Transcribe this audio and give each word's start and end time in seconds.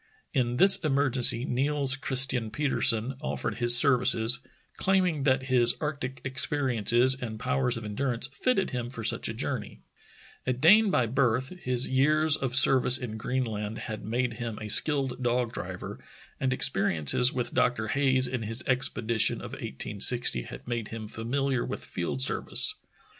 In 0.33 0.57
this 0.57 0.77
emergency 0.77 1.45
Niels 1.45 1.95
Christian 1.95 2.49
Petersen 2.49 3.13
off"ered 3.21 3.57
his 3.57 3.77
ser 3.77 3.99
vices, 3.99 4.39
claiming 4.77 5.25
that 5.25 5.43
his 5.43 5.75
arctic 5.79 6.21
experiences 6.23 7.13
and 7.13 7.39
powers 7.39 7.77
of 7.77 7.85
endurance 7.85 8.25
fitted 8.25 8.71
him 8.71 8.89
for 8.89 9.03
such 9.03 9.29
a 9.29 9.33
journey. 9.35 9.81
A 10.47 10.53
Dane 10.53 10.89
by 10.89 11.05
The 11.05 11.11
Saving 11.11 11.21
of 11.21 11.25
Petersen 11.49 11.61
219 11.61 11.61
birth, 11.61 11.63
his 11.63 11.87
years 11.87 12.35
of 12.35 12.55
service 12.55 12.97
in 12.97 13.17
Greenland 13.17 13.77
had 13.77 14.03
made 14.03 14.33
him 14.41 14.57
a 14.59 14.69
skilled 14.69 15.21
dog 15.21 15.53
driver, 15.53 15.99
and 16.39 16.51
experiences 16.51 17.31
with 17.31 17.53
Dr. 17.53 17.89
Hayes 17.89 18.25
in 18.25 18.41
his 18.41 18.63
expedition 18.65 19.39
of 19.39 19.51
i860 19.51 20.47
had 20.47 20.67
made 20.67 20.87
him 20.87 21.07
familiar 21.07 21.63
with 21.63 21.85
field 21.85 22.23
service. 22.23 22.73